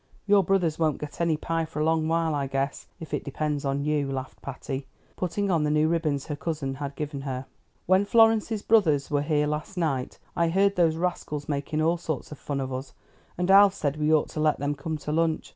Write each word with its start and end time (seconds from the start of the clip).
Your 0.25 0.43
brothers 0.43 0.79
won't 0.79 0.97
get 0.99 1.21
any 1.21 1.37
pie 1.37 1.63
for 1.63 1.79
a 1.79 1.83
long 1.83 2.07
while 2.07 2.33
I 2.33 2.47
guess, 2.47 2.87
if 2.99 3.13
it 3.13 3.23
depends 3.23 3.63
on 3.63 3.83
you," 3.85 4.11
laughed 4.11 4.41
Patty, 4.41 4.87
putting 5.15 5.51
on 5.51 5.63
the 5.63 5.69
new 5.69 5.87
ribbons 5.87 6.25
her 6.25 6.35
cousin 6.35 6.73
had 6.73 6.95
given 6.95 7.21
her. 7.21 7.45
"When 7.85 8.05
Florence's 8.05 8.63
brothers 8.63 9.11
were 9.11 9.21
here 9.21 9.45
last 9.45 9.77
night, 9.77 10.17
I 10.35 10.49
heard 10.49 10.75
those 10.75 10.95
rascals 10.97 11.47
making 11.47 11.83
all 11.83 11.97
sorts 11.97 12.31
of 12.31 12.39
fun 12.39 12.59
of 12.59 12.73
us, 12.73 12.93
and 13.37 13.51
Alf 13.51 13.75
said 13.75 13.97
we 13.97 14.11
ought 14.11 14.29
to 14.29 14.39
let 14.39 14.57
them 14.57 14.73
come 14.73 14.97
to 14.97 15.11
lunch. 15.11 15.49